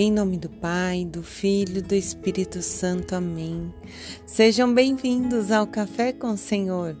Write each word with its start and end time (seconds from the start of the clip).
Em 0.00 0.12
nome 0.12 0.36
do 0.36 0.48
Pai, 0.48 1.04
do 1.04 1.24
Filho, 1.24 1.82
do 1.82 1.92
Espírito 1.92 2.62
Santo. 2.62 3.16
Amém. 3.16 3.74
Sejam 4.24 4.72
bem-vindos 4.72 5.50
ao 5.50 5.66
Café 5.66 6.12
com 6.12 6.30
o 6.30 6.36
Senhor. 6.36 6.96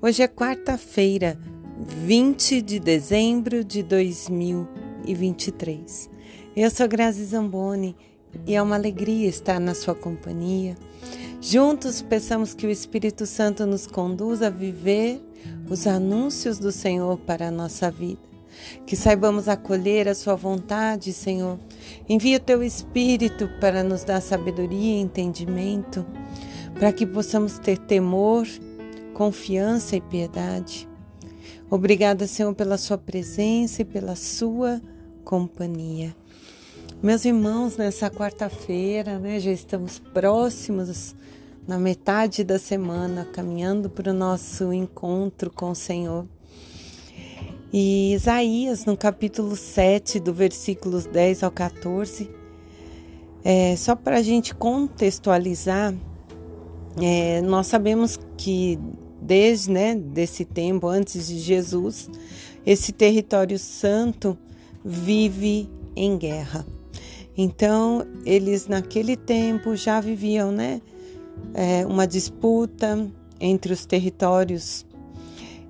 Hoje 0.00 0.22
é 0.22 0.28
quarta-feira, 0.28 1.38
20 2.06 2.62
de 2.62 2.80
dezembro 2.80 3.62
de 3.62 3.82
2023. 3.82 6.08
Eu 6.56 6.70
sou 6.70 6.88
Grazi 6.88 7.26
Zamboni 7.26 7.94
e 8.46 8.54
é 8.54 8.62
uma 8.62 8.76
alegria 8.76 9.28
estar 9.28 9.60
na 9.60 9.74
sua 9.74 9.94
companhia. 9.94 10.74
Juntos 11.42 12.00
peçamos 12.00 12.54
que 12.54 12.66
o 12.66 12.70
Espírito 12.70 13.26
Santo 13.26 13.66
nos 13.66 13.86
conduza 13.86 14.46
a 14.46 14.50
viver 14.50 15.20
os 15.68 15.86
anúncios 15.86 16.58
do 16.58 16.72
Senhor 16.72 17.18
para 17.18 17.48
a 17.48 17.50
nossa 17.50 17.90
vida. 17.90 18.26
Que 18.86 18.96
saibamos 18.96 19.48
acolher 19.48 20.08
a 20.08 20.14
Sua 20.14 20.34
vontade, 20.34 21.12
Senhor. 21.12 21.58
Envia 22.08 22.38
o 22.38 22.40
Teu 22.40 22.62
Espírito 22.62 23.48
para 23.60 23.82
nos 23.82 24.04
dar 24.04 24.20
sabedoria 24.20 24.96
e 24.96 25.00
entendimento, 25.00 26.04
para 26.74 26.92
que 26.92 27.06
possamos 27.06 27.58
ter 27.58 27.78
temor, 27.78 28.46
confiança 29.14 29.96
e 29.96 30.00
piedade. 30.00 30.88
Obrigada, 31.70 32.26
Senhor, 32.26 32.54
pela 32.54 32.78
Sua 32.78 32.96
presença 32.96 33.82
e 33.82 33.84
pela 33.84 34.16
Sua 34.16 34.80
companhia. 35.24 36.16
Meus 37.02 37.24
irmãos, 37.24 37.76
nessa 37.76 38.10
quarta-feira, 38.10 39.18
né, 39.18 39.38
já 39.38 39.52
estamos 39.52 39.98
próximos 39.98 41.14
na 41.66 41.78
metade 41.78 42.42
da 42.42 42.58
semana, 42.58 43.26
caminhando 43.26 43.90
para 43.90 44.10
o 44.10 44.14
nosso 44.14 44.72
encontro 44.72 45.50
com 45.50 45.70
o 45.70 45.74
Senhor. 45.74 46.26
E 47.72 48.14
Isaías, 48.14 48.86
no 48.86 48.96
capítulo 48.96 49.54
7, 49.54 50.18
do 50.18 50.32
versículos 50.32 51.04
10 51.04 51.42
ao 51.42 51.50
14, 51.50 52.30
é, 53.44 53.76
só 53.76 53.94
para 53.94 54.16
a 54.16 54.22
gente 54.22 54.54
contextualizar, 54.54 55.94
é, 57.00 57.42
nós 57.42 57.66
sabemos 57.66 58.18
que 58.38 58.78
desde 59.20 59.70
né, 59.70 59.94
desse 59.94 60.46
tempo, 60.46 60.86
antes 60.86 61.28
de 61.28 61.38
Jesus, 61.38 62.08
esse 62.64 62.90
território 62.90 63.58
santo 63.58 64.38
vive 64.82 65.68
em 65.94 66.16
guerra. 66.16 66.66
Então, 67.36 68.06
eles 68.24 68.66
naquele 68.66 69.14
tempo 69.14 69.76
já 69.76 70.00
viviam 70.00 70.50
né, 70.50 70.80
é, 71.52 71.84
uma 71.86 72.06
disputa 72.06 73.06
entre 73.38 73.74
os 73.74 73.84
territórios 73.84 74.86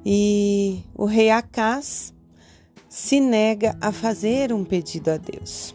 e 0.05 0.81
o 0.95 1.05
rei 1.05 1.31
Acás 1.31 2.15
se 2.89 3.21
nega 3.21 3.77
a 3.81 3.93
fazer 3.93 4.53
um 4.53 4.65
pedido 4.65 5.11
a 5.11 5.17
Deus. 5.17 5.75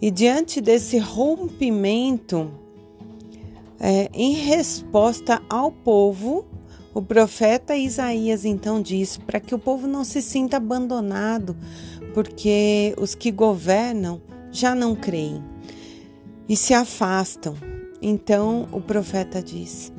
E 0.00 0.10
diante 0.10 0.60
desse 0.60 0.98
rompimento, 0.98 2.50
é, 3.80 4.08
em 4.12 4.32
resposta 4.32 5.42
ao 5.48 5.70
povo, 5.70 6.46
o 6.94 7.02
profeta 7.02 7.76
Isaías 7.76 8.44
então 8.44 8.80
diz 8.80 9.16
para 9.16 9.40
que 9.40 9.54
o 9.54 9.58
povo 9.58 9.86
não 9.86 10.04
se 10.04 10.22
sinta 10.22 10.56
abandonado, 10.56 11.56
porque 12.14 12.94
os 12.98 13.14
que 13.14 13.30
governam 13.30 14.20
já 14.50 14.74
não 14.74 14.94
creem 14.94 15.42
e 16.48 16.56
se 16.56 16.74
afastam. 16.74 17.54
Então 18.00 18.68
o 18.72 18.80
profeta 18.80 19.42
diz: 19.42 19.92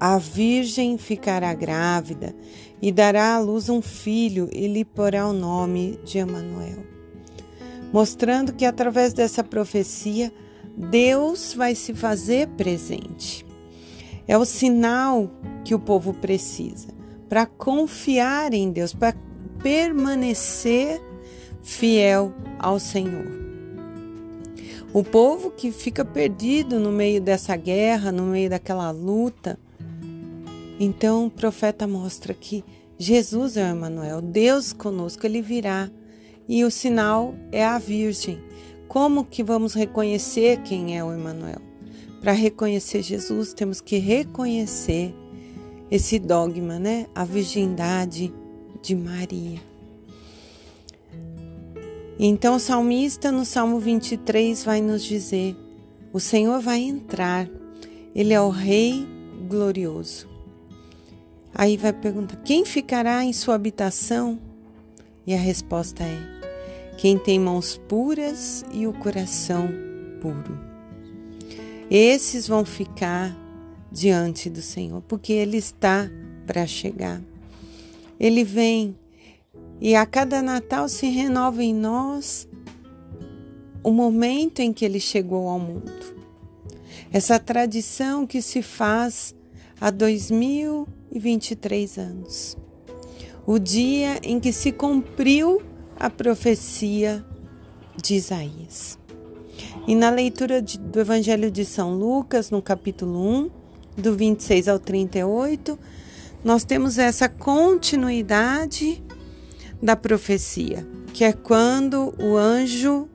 a 0.00 0.18
virgem 0.18 0.96
ficará 0.96 1.52
grávida 1.54 2.34
e 2.80 2.92
dará 2.92 3.34
à 3.34 3.38
luz 3.38 3.68
um 3.68 3.82
filho 3.82 4.48
e 4.52 4.68
lhe 4.68 4.84
porá 4.84 5.26
o 5.26 5.32
nome 5.32 5.98
de 6.04 6.18
Emanuel. 6.18 6.84
Mostrando 7.92 8.52
que 8.52 8.64
através 8.64 9.12
dessa 9.12 9.42
profecia 9.42 10.32
Deus 10.76 11.54
vai 11.54 11.74
se 11.74 11.94
fazer 11.94 12.48
presente. 12.48 13.44
É 14.26 14.36
o 14.38 14.44
sinal 14.44 15.30
que 15.64 15.74
o 15.74 15.78
povo 15.78 16.14
precisa 16.14 16.88
para 17.28 17.44
confiar 17.44 18.54
em 18.54 18.70
Deus, 18.70 18.94
para 18.94 19.16
permanecer 19.62 21.02
fiel 21.62 22.32
ao 22.58 22.78
Senhor. 22.78 23.26
O 24.92 25.02
povo 25.02 25.50
que 25.50 25.70
fica 25.70 26.04
perdido 26.04 26.80
no 26.80 26.90
meio 26.90 27.20
dessa 27.20 27.54
guerra, 27.56 28.10
no 28.10 28.24
meio 28.24 28.48
daquela 28.48 28.90
luta, 28.90 29.58
então 30.78 31.26
o 31.26 31.30
profeta 31.30 31.86
mostra 31.86 32.32
que 32.32 32.64
Jesus 32.98 33.56
é 33.56 33.64
o 33.64 33.76
Emanuel, 33.76 34.20
Deus 34.20 34.72
conosco, 34.72 35.24
ele 35.24 35.40
virá. 35.40 35.90
E 36.48 36.64
o 36.64 36.70
sinal 36.70 37.34
é 37.52 37.64
a 37.64 37.78
Virgem. 37.78 38.40
Como 38.88 39.24
que 39.24 39.44
vamos 39.44 39.74
reconhecer 39.74 40.62
quem 40.62 40.96
é 40.96 41.04
o 41.04 41.12
Emanuel? 41.12 41.60
Para 42.20 42.32
reconhecer 42.32 43.02
Jesus, 43.02 43.52
temos 43.52 43.80
que 43.80 43.98
reconhecer 43.98 45.14
esse 45.90 46.18
dogma, 46.18 46.78
né? 46.78 47.06
A 47.14 47.24
virgindade 47.24 48.32
de 48.82 48.96
Maria. 48.96 49.60
Então 52.18 52.56
o 52.56 52.60
salmista 52.60 53.30
no 53.30 53.44
Salmo 53.44 53.78
23 53.78 54.64
vai 54.64 54.80
nos 54.80 55.04
dizer: 55.04 55.56
O 56.12 56.18
Senhor 56.18 56.60
vai 56.60 56.80
entrar, 56.80 57.48
ele 58.14 58.32
é 58.32 58.40
o 58.40 58.48
rei 58.48 59.06
glorioso. 59.48 60.37
Aí 61.58 61.76
vai 61.76 61.92
perguntar: 61.92 62.36
quem 62.36 62.64
ficará 62.64 63.24
em 63.24 63.32
sua 63.32 63.56
habitação? 63.56 64.38
E 65.26 65.34
a 65.34 65.38
resposta 65.38 66.04
é: 66.04 66.96
quem 66.96 67.18
tem 67.18 67.40
mãos 67.40 67.76
puras 67.88 68.64
e 68.72 68.86
o 68.86 68.92
coração 68.92 69.68
puro. 70.20 70.56
Esses 71.90 72.46
vão 72.46 72.64
ficar 72.64 73.36
diante 73.90 74.48
do 74.48 74.62
Senhor, 74.62 75.02
porque 75.02 75.32
Ele 75.32 75.56
está 75.56 76.08
para 76.46 76.64
chegar. 76.64 77.20
Ele 78.20 78.44
vem 78.44 78.96
e 79.80 79.96
a 79.96 80.06
cada 80.06 80.40
Natal 80.40 80.88
se 80.88 81.08
renova 81.08 81.62
em 81.62 81.74
nós 81.74 82.48
o 83.82 83.90
momento 83.90 84.60
em 84.60 84.72
que 84.72 84.84
Ele 84.84 85.00
chegou 85.00 85.48
ao 85.48 85.58
mundo. 85.58 86.16
Essa 87.12 87.38
tradição 87.38 88.26
que 88.26 88.40
se 88.42 88.62
faz 88.62 89.34
há 89.80 89.90
dois 89.90 90.30
mil 90.30 90.86
e 91.10 91.18
23 91.18 91.98
anos. 91.98 92.56
O 93.46 93.58
dia 93.58 94.18
em 94.22 94.38
que 94.38 94.52
se 94.52 94.72
cumpriu 94.72 95.62
a 95.98 96.08
profecia 96.08 97.24
de 97.96 98.14
Isaías. 98.14 98.98
E 99.86 99.94
na 99.94 100.10
leitura 100.10 100.62
de, 100.62 100.78
do 100.78 101.00
Evangelho 101.00 101.50
de 101.50 101.64
São 101.64 101.94
Lucas, 101.94 102.50
no 102.50 102.62
capítulo 102.62 103.18
1, 103.20 103.50
do 103.96 104.14
26 104.14 104.68
ao 104.68 104.78
38, 104.78 105.78
nós 106.44 106.64
temos 106.64 106.98
essa 106.98 107.28
continuidade 107.28 109.02
da 109.82 109.96
profecia, 109.96 110.86
que 111.12 111.24
é 111.24 111.32
quando 111.32 112.14
o 112.18 112.36
anjo 112.36 113.08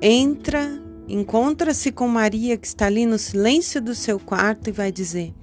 entra, 0.00 0.80
encontra-se 1.06 1.92
com 1.92 2.08
Maria, 2.08 2.56
que 2.56 2.66
está 2.66 2.86
ali 2.86 3.04
no 3.04 3.18
silêncio 3.18 3.80
do 3.80 3.94
seu 3.94 4.18
quarto, 4.18 4.68
e 4.68 4.72
vai 4.72 4.90
dizer: 4.90 5.34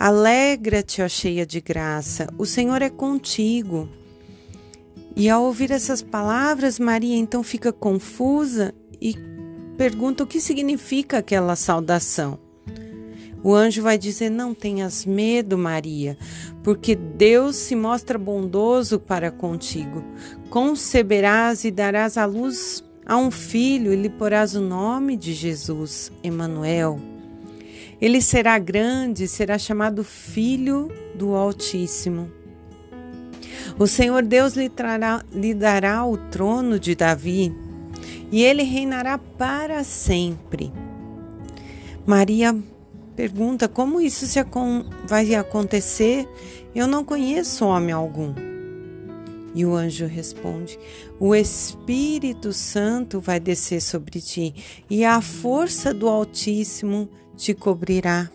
Alegra-te, 0.00 1.02
ó 1.02 1.08
cheia 1.10 1.44
de 1.44 1.60
graça, 1.60 2.26
o 2.38 2.46
Senhor 2.46 2.80
é 2.80 2.88
contigo. 2.88 3.86
E 5.14 5.28
ao 5.28 5.42
ouvir 5.42 5.70
essas 5.70 6.00
palavras, 6.00 6.78
Maria 6.78 7.18
então 7.18 7.42
fica 7.42 7.70
confusa 7.70 8.74
e 8.98 9.14
pergunta 9.76 10.24
o 10.24 10.26
que 10.26 10.40
significa 10.40 11.18
aquela 11.18 11.54
saudação. 11.54 12.38
O 13.44 13.54
anjo 13.54 13.82
vai 13.82 13.98
dizer: 13.98 14.30
Não 14.30 14.54
tenhas 14.54 15.04
medo, 15.04 15.58
Maria, 15.58 16.16
porque 16.62 16.96
Deus 16.96 17.56
se 17.56 17.76
mostra 17.76 18.16
bondoso 18.16 18.98
para 18.98 19.30
contigo. 19.30 20.02
Conceberás 20.48 21.62
e 21.62 21.70
darás 21.70 22.16
à 22.16 22.24
luz 22.24 22.82
a 23.04 23.18
um 23.18 23.30
filho 23.30 23.92
e 23.92 23.96
lhe 23.96 24.08
porás 24.08 24.54
o 24.54 24.62
nome 24.62 25.14
de 25.14 25.34
Jesus, 25.34 26.10
Emanuel. 26.22 27.09
Ele 28.00 28.20
será 28.20 28.58
grande, 28.58 29.28
será 29.28 29.58
chamado 29.58 30.02
Filho 30.02 30.90
do 31.14 31.34
Altíssimo. 31.34 32.30
O 33.78 33.86
Senhor 33.86 34.22
Deus 34.22 34.54
lhe, 34.54 34.68
trará, 34.68 35.24
lhe 35.32 35.54
dará 35.54 36.04
o 36.04 36.16
trono 36.16 36.78
de 36.78 36.94
Davi 36.94 37.54
e 38.30 38.42
ele 38.42 38.62
reinará 38.62 39.18
para 39.18 39.82
sempre. 39.82 40.72
Maria 42.06 42.56
pergunta 43.16 43.68
como 43.68 44.00
isso 44.00 44.26
se, 44.26 44.38
vai 45.06 45.34
acontecer. 45.34 46.28
Eu 46.74 46.86
não 46.86 47.04
conheço 47.04 47.66
homem 47.66 47.92
algum. 47.92 48.34
E 49.52 49.66
o 49.66 49.74
anjo 49.74 50.06
responde: 50.06 50.78
O 51.18 51.34
Espírito 51.34 52.52
Santo 52.52 53.20
vai 53.20 53.40
descer 53.40 53.82
sobre 53.82 54.20
ti, 54.20 54.54
e 54.88 55.04
a 55.04 55.20
força 55.20 55.92
do 55.92 56.08
Altíssimo 56.08 57.08
te 57.40 57.54
cobrirá. 57.54 58.30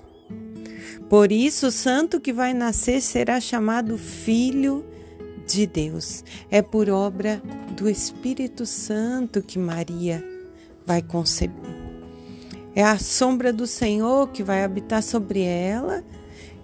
Por 1.07 1.31
isso, 1.31 1.67
o 1.67 1.71
santo 1.71 2.19
que 2.19 2.33
vai 2.33 2.55
nascer 2.55 3.01
será 3.01 3.39
chamado 3.39 3.99
Filho 3.99 4.83
de 5.45 5.67
Deus. 5.67 6.23
É 6.49 6.63
por 6.63 6.89
obra 6.89 7.39
do 7.77 7.87
Espírito 7.87 8.65
Santo 8.65 9.43
que 9.43 9.59
Maria 9.59 10.25
vai 10.87 11.03
conceber. 11.03 11.75
É 12.73 12.83
a 12.83 12.97
sombra 12.97 13.53
do 13.53 13.67
Senhor 13.67 14.29
que 14.29 14.41
vai 14.41 14.63
habitar 14.63 15.03
sobre 15.03 15.43
ela 15.43 16.03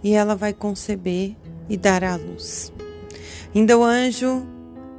e 0.04 0.14
ela 0.14 0.36
vai 0.36 0.52
conceber 0.52 1.36
e 1.70 1.78
dar 1.78 2.04
à 2.04 2.16
luz. 2.16 2.74
Ainda 3.54 3.78
o 3.78 3.84
anjo 3.84 4.48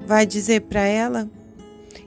vai 0.06 0.24
dizer 0.24 0.62
para 0.62 0.82
ela 0.82 1.28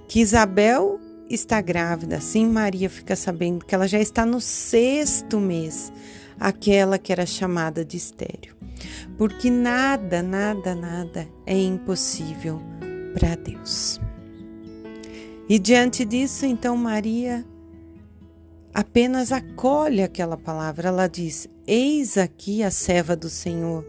que 0.07 0.21
Isabel 0.21 0.99
está 1.29 1.61
grávida. 1.61 2.17
Assim, 2.17 2.45
Maria 2.45 2.89
fica 2.89 3.15
sabendo 3.15 3.65
que 3.65 3.73
ela 3.73 3.87
já 3.87 3.99
está 3.99 4.25
no 4.25 4.39
sexto 4.39 5.39
mês, 5.39 5.91
aquela 6.39 6.97
que 6.97 7.11
era 7.11 7.25
chamada 7.25 7.83
de 7.83 7.97
estéreo. 7.97 8.55
Porque 9.17 9.49
nada, 9.49 10.21
nada, 10.21 10.75
nada 10.75 11.27
é 11.45 11.57
impossível 11.57 12.61
para 13.13 13.35
Deus. 13.35 13.99
E 15.47 15.59
diante 15.59 16.03
disso, 16.03 16.45
então, 16.45 16.75
Maria 16.75 17.45
apenas 18.73 19.31
acolhe 19.31 20.03
aquela 20.03 20.37
palavra. 20.37 20.89
Ela 20.89 21.07
diz: 21.07 21.47
Eis 21.65 22.17
aqui 22.17 22.63
a 22.63 22.71
serva 22.71 23.15
do 23.15 23.29
Senhor, 23.29 23.85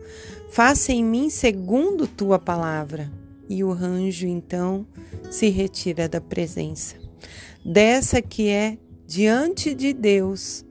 faça 0.51 0.93
em 0.93 1.05
mim 1.05 1.29
segundo 1.31 2.07
tua 2.07 2.39
palavra. 2.39 3.11
E 3.49 3.63
o 3.63 3.71
anjo 3.71 4.27
então 4.27 4.85
se 5.31 5.49
retira 5.51 6.09
da 6.09 6.21
presença 6.21 7.06
dessa 7.65 8.21
que 8.23 8.49
é 8.49 8.79
diante 9.07 9.75
de 9.75 9.93
Deus, 9.93 10.65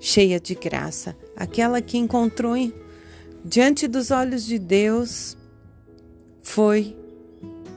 cheia 0.00 0.40
de 0.40 0.54
graça, 0.54 1.16
aquela 1.36 1.80
que 1.80 1.98
encontrou 1.98 2.54
diante 3.44 3.86
dos 3.86 4.10
olhos 4.10 4.44
de 4.44 4.58
Deus 4.58 5.36
foi 6.42 6.96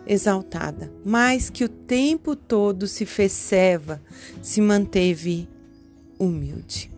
exaltada, 0.06 0.92
mas 1.06 1.50
que 1.50 1.63
o 1.63 1.69
tempo 1.69 2.36
todo 2.36 2.88
se 2.88 3.06
fez 3.06 3.31
serva, 3.31 4.01
se 4.42 4.60
manteve 4.60 5.48
humilde. 6.18 6.92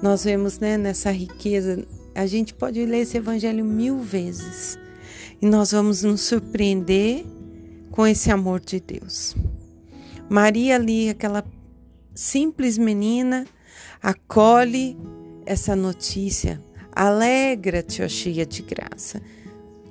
Nós 0.00 0.24
vemos 0.24 0.58
né, 0.60 0.78
nessa 0.78 1.10
riqueza, 1.10 1.84
a 2.14 2.26
gente 2.26 2.54
pode 2.54 2.84
ler 2.86 3.00
esse 3.00 3.16
evangelho 3.16 3.64
mil 3.64 3.98
vezes 3.98 4.78
e 5.42 5.46
nós 5.46 5.72
vamos 5.72 6.04
nos 6.04 6.20
surpreender 6.20 7.24
com 7.90 8.06
esse 8.06 8.30
amor 8.30 8.60
de 8.60 8.78
Deus. 8.78 9.34
Maria 10.28 10.76
ali, 10.76 11.08
aquela 11.08 11.44
simples 12.14 12.76
menina, 12.76 13.46
acolhe 14.02 14.96
essa 15.46 15.74
notícia. 15.74 16.62
Alegra-te, 16.92 18.06
cheia 18.08 18.44
de 18.44 18.62
graça. 18.62 19.22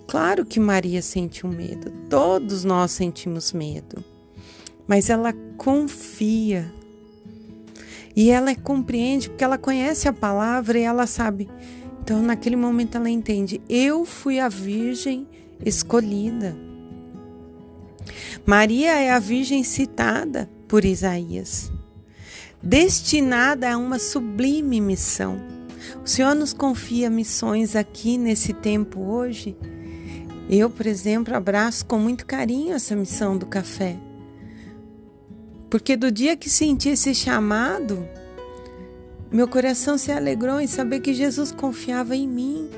Claro 0.07 0.45
que 0.45 0.60
Maria 0.60 1.01
sentiu 1.01 1.50
medo, 1.50 1.92
todos 2.10 2.63
nós 2.63 2.92
sentimos 2.92 3.51
medo, 3.51 4.04
mas 4.88 5.10
ela 5.10 5.34
confia 5.57 6.72
e 8.16 8.31
ela 8.31 8.56
compreende 8.56 9.30
porque 9.30 9.44
ela 9.44 9.57
conhece 9.57 10.07
a 10.07 10.13
palavra 10.13 10.80
e 10.80 10.84
ela 10.84 11.06
sabe. 11.06 11.50
Então, 12.01 12.22
naquele 12.22 12.56
momento, 12.56 12.95
ela 12.95 13.10
entende: 13.10 13.62
eu 13.69 14.06
fui 14.06 14.39
a 14.39 14.50
virgem 14.50 15.28
escolhida. 15.63 16.66
Maria 18.45 18.94
é 19.00 19.12
a 19.12 19.19
virgem 19.19 19.63
citada 19.63 20.50
por 20.68 20.86
Isaías, 20.86 21.71
destinada 22.62 23.71
a 23.71 23.77
uma 23.77 24.00
sublime 24.00 24.80
missão. 24.81 25.39
O 26.04 26.07
Senhor 26.07 26.36
nos 26.36 26.54
confia 26.54 27.09
missões 27.09 27.75
aqui 27.75 28.18
nesse 28.18 28.54
tempo 28.54 29.01
hoje. 29.01 29.56
Eu, 30.50 30.69
por 30.69 30.86
exemplo, 30.86 31.36
abraço 31.36 31.86
com 31.86 32.00
muito 32.00 32.25
carinho 32.25 32.74
essa 32.74 32.95
missão 32.95 33.38
do 33.38 33.45
café. 33.45 33.98
Porque 35.69 35.98
do 35.98 36.12
dia 36.12 36.38
que 36.38 36.50
senti 36.50 36.89
esse 36.89 37.13
chamado, 37.13 38.07
meu 39.31 39.48
coração 39.48 39.98
se 39.98 40.12
alegrou 40.12 40.60
em 40.60 40.68
saber 40.68 41.01
que 41.01 41.13
Jesus 41.13 41.51
confiava 41.51 42.15
em 42.15 42.27
mim 42.27 42.69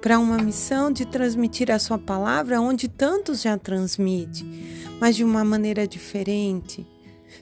para 0.00 0.18
uma 0.18 0.38
missão 0.38 0.92
de 0.92 1.04
transmitir 1.04 1.70
a 1.70 1.78
sua 1.78 1.98
palavra 1.98 2.60
onde 2.60 2.88
tantos 2.88 3.42
já 3.42 3.58
transmite, 3.58 4.44
mas 5.00 5.16
de 5.16 5.24
uma 5.24 5.44
maneira 5.44 5.86
diferente. 5.86 6.86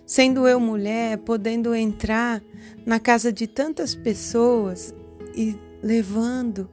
Sendo 0.04 0.46
eu 0.46 0.58
mulher, 0.58 1.18
podendo 1.18 1.74
entrar 1.74 2.42
na 2.84 2.98
casa 2.98 3.32
de 3.32 3.46
tantas 3.46 3.94
pessoas 3.94 4.94
e 5.34 5.56
levando 5.82 6.68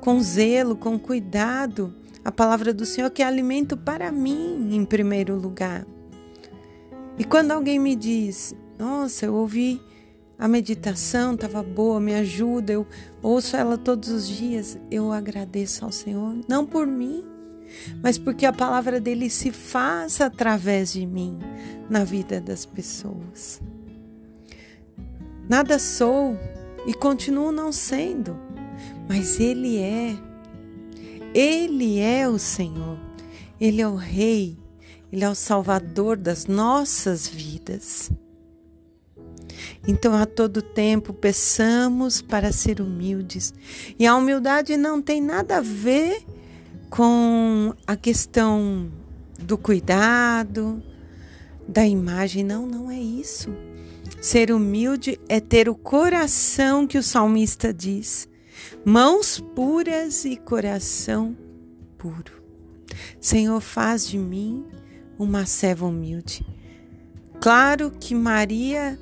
com 0.00 0.20
zelo, 0.20 0.76
com 0.76 0.98
cuidado, 0.98 1.94
a 2.24 2.32
palavra 2.32 2.72
do 2.72 2.84
Senhor 2.84 3.10
que 3.10 3.22
é 3.22 3.26
alimento 3.26 3.76
para 3.76 4.10
mim 4.10 4.74
em 4.74 4.84
primeiro 4.84 5.36
lugar. 5.36 5.86
E 7.18 7.24
quando 7.24 7.52
alguém 7.52 7.78
me 7.78 7.94
diz, 7.94 8.54
nossa, 8.78 9.26
eu 9.26 9.34
ouvi 9.34 9.80
a 10.42 10.48
meditação 10.48 11.34
estava 11.34 11.62
boa, 11.62 12.00
me 12.00 12.12
ajuda, 12.16 12.72
eu 12.72 12.84
ouço 13.22 13.56
ela 13.56 13.78
todos 13.78 14.08
os 14.08 14.26
dias. 14.26 14.76
Eu 14.90 15.12
agradeço 15.12 15.84
ao 15.84 15.92
Senhor, 15.92 16.34
não 16.48 16.66
por 16.66 16.84
mim, 16.84 17.22
mas 18.02 18.18
porque 18.18 18.44
a 18.44 18.52
palavra 18.52 19.00
dele 19.00 19.30
se 19.30 19.52
faz 19.52 20.20
através 20.20 20.94
de 20.94 21.06
mim 21.06 21.38
na 21.88 22.02
vida 22.02 22.40
das 22.40 22.66
pessoas. 22.66 23.62
Nada 25.48 25.78
sou 25.78 26.36
e 26.88 26.92
continuo 26.92 27.52
não 27.52 27.70
sendo, 27.70 28.36
mas 29.08 29.38
ele 29.38 29.78
é. 29.78 30.16
Ele 31.32 32.00
é 32.00 32.28
o 32.28 32.36
Senhor. 32.36 32.98
Ele 33.60 33.80
é 33.80 33.86
o 33.86 33.94
rei, 33.94 34.58
ele 35.12 35.22
é 35.22 35.30
o 35.30 35.36
salvador 35.36 36.16
das 36.16 36.46
nossas 36.46 37.28
vidas. 37.28 38.10
Então, 39.86 40.14
a 40.14 40.26
todo 40.26 40.62
tempo, 40.62 41.12
peçamos 41.12 42.22
para 42.22 42.52
ser 42.52 42.80
humildes. 42.80 43.52
E 43.98 44.06
a 44.06 44.14
humildade 44.14 44.76
não 44.76 45.00
tem 45.00 45.20
nada 45.20 45.58
a 45.58 45.60
ver 45.60 46.24
com 46.88 47.74
a 47.86 47.96
questão 47.96 48.90
do 49.38 49.56
cuidado, 49.56 50.82
da 51.66 51.86
imagem. 51.86 52.44
Não, 52.44 52.66
não 52.66 52.90
é 52.90 53.00
isso. 53.00 53.50
Ser 54.20 54.52
humilde 54.52 55.18
é 55.28 55.40
ter 55.40 55.68
o 55.68 55.74
coração 55.74 56.86
que 56.86 56.96
o 56.96 57.02
salmista 57.02 57.72
diz, 57.72 58.28
mãos 58.84 59.40
puras 59.54 60.24
e 60.24 60.36
coração 60.36 61.36
puro. 61.98 62.40
Senhor, 63.20 63.60
faz 63.60 64.06
de 64.06 64.18
mim 64.18 64.64
uma 65.18 65.44
serva 65.44 65.86
humilde. 65.86 66.46
Claro 67.40 67.90
que 67.90 68.14
Maria 68.14 68.98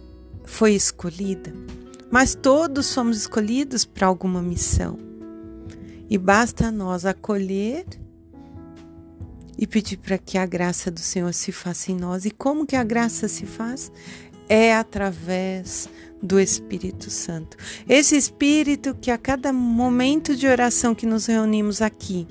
foi 0.50 0.74
escolhida, 0.74 1.54
mas 2.10 2.34
todos 2.34 2.86
somos 2.86 3.16
escolhidos 3.16 3.84
para 3.84 4.08
alguma 4.08 4.42
missão. 4.42 4.98
E 6.10 6.18
basta 6.18 6.72
nós 6.72 7.06
acolher 7.06 7.86
e 9.56 9.66
pedir 9.66 9.96
para 9.98 10.18
que 10.18 10.36
a 10.36 10.44
graça 10.44 10.90
do 10.90 10.98
Senhor 10.98 11.32
se 11.32 11.52
faça 11.52 11.92
em 11.92 11.96
nós. 11.96 12.24
E 12.24 12.32
como 12.32 12.66
que 12.66 12.74
a 12.74 12.82
graça 12.82 13.28
se 13.28 13.46
faz? 13.46 13.92
É 14.48 14.74
através 14.74 15.88
do 16.20 16.38
Espírito 16.40 17.08
Santo. 17.10 17.56
Esse 17.88 18.16
Espírito 18.16 18.94
que 18.94 19.10
a 19.10 19.16
cada 19.16 19.52
momento 19.52 20.34
de 20.34 20.48
oração 20.48 20.96
que 20.96 21.06
nos 21.06 21.26
reunimos 21.26 21.80
aqui, 21.80 22.26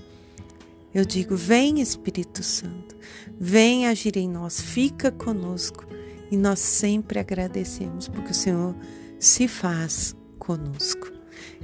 eu 0.93 1.05
digo: 1.05 1.35
vem 1.38 1.79
Espírito 1.79 2.43
Santo, 2.43 2.97
vem 3.39 3.88
agir 3.88 4.17
em 4.17 4.27
nós, 4.29 4.59
fica 4.59 5.09
conosco 5.09 5.88
e 6.31 6.38
nós 6.38 6.59
sempre 6.59 7.19
agradecemos 7.19 8.07
porque 8.07 8.31
o 8.31 8.36
Senhor 8.36 8.75
se 9.19 9.48
faz 9.48 10.15
conosco. 10.38 11.12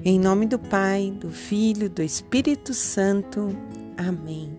Em 0.04 0.20
nome 0.20 0.46
do 0.46 0.60
Pai, 0.60 1.12
do 1.12 1.30
Filho, 1.30 1.90
do 1.90 2.02
Espírito 2.02 2.74
Santo. 2.74 3.56
Amém. 3.98 4.58